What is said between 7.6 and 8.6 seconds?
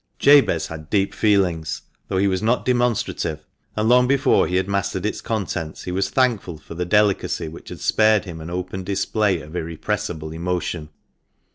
had spared him an